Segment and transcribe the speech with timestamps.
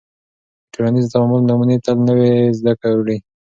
[0.65, 3.17] د ټولنیز تعامل نمونې تل نوې زده کړې